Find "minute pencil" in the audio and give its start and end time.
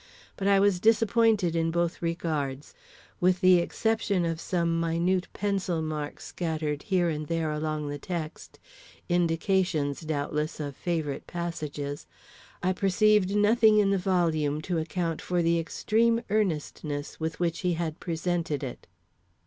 4.79-5.79